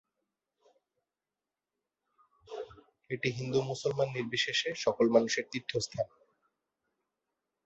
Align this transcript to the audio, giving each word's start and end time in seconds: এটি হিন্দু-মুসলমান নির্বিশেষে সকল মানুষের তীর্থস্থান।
এটি 3.09 3.29
হিন্দু-মুসলমান 3.37 4.07
নির্বিশেষে 4.15 4.69
সকল 4.75 5.05
মানুষের 5.09 5.45
তীর্থস্থান। 5.51 6.07